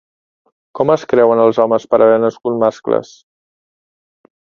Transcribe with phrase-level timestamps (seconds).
[0.79, 3.17] Com es creuen els homes per haver nascut mascles?